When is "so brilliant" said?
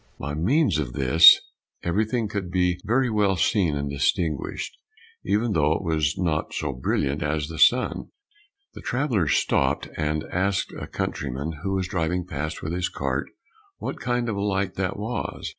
6.55-7.21